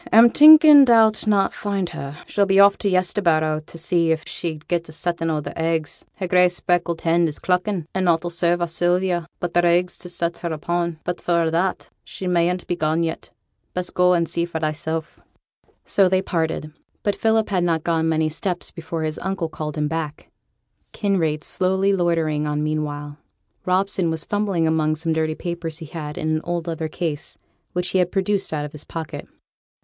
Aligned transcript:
'A'm 0.11 0.31
thinking 0.31 0.83
thou'll 0.83 1.11
not 1.27 1.53
find 1.53 1.89
her. 1.89 2.17
She'll 2.25 2.47
be 2.47 2.59
off 2.59 2.75
to 2.79 2.89
Yesterbarrow 2.89 3.59
t' 3.63 3.77
see 3.77 4.09
if 4.09 4.27
she'd 4.27 4.67
get 4.67 4.89
a 4.89 4.91
settin' 4.91 5.29
o' 5.29 5.41
their 5.41 5.53
eggs; 5.55 6.03
her 6.15 6.27
grey 6.27 6.49
speckled 6.49 7.01
hen 7.01 7.27
is 7.27 7.37
cluckin', 7.37 7.85
and 7.93 8.05
nought 8.05 8.25
'll 8.25 8.31
serve 8.31 8.61
our 8.61 8.67
Sylvia 8.67 9.27
but 9.39 9.53
their 9.53 9.67
eggs 9.67 9.99
to 9.99 10.09
set 10.09 10.39
her 10.39 10.51
upon. 10.51 10.99
But, 11.03 11.21
for 11.21 11.43
a' 11.43 11.51
that, 11.51 11.91
she 12.03 12.25
mayn't 12.25 12.65
be 12.65 12.75
gone 12.75 13.03
yet. 13.03 13.29
Best 13.75 13.93
go 13.93 14.13
on 14.13 14.17
and 14.17 14.27
see 14.27 14.43
for 14.45 14.59
thysel'.' 14.59 15.03
So 15.85 16.09
they 16.09 16.23
parted; 16.23 16.73
but 17.03 17.15
Philip 17.15 17.49
had 17.49 17.63
not 17.63 17.83
gone 17.83 18.09
many 18.09 18.27
steps 18.27 18.71
before 18.71 19.03
his 19.03 19.19
uncle 19.21 19.49
called 19.49 19.77
him 19.77 19.87
back, 19.87 20.31
Kinraid 20.93 21.43
slowly 21.43 21.93
loitering 21.93 22.47
on 22.47 22.63
meanwhile. 22.63 23.19
Robson 23.67 24.09
was 24.09 24.23
fumbling 24.23 24.65
among 24.65 24.95
some 24.95 25.13
dirty 25.13 25.35
papers 25.35 25.77
he 25.77 25.85
had 25.85 26.17
in 26.17 26.29
an 26.37 26.41
old 26.43 26.65
leather 26.65 26.87
case, 26.87 27.37
which 27.73 27.89
he 27.89 27.99
had 27.99 28.11
produced 28.11 28.51
out 28.51 28.65
of 28.65 28.71
his 28.71 28.83
pocket. 28.83 29.27